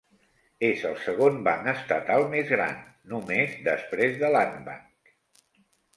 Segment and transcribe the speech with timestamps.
[0.69, 2.81] És el segon banc estatal més gran,
[3.15, 5.17] només després de Landbank.